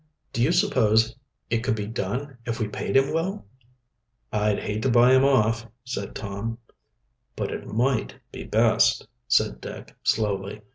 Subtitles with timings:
[0.33, 1.15] "Do you suppose
[1.51, 3.45] it could be done if we paid him well?"
[4.33, 6.57] "I'd hate to buy him off," said Tom.
[7.35, 10.63] "But it might be best," said Dick slowly.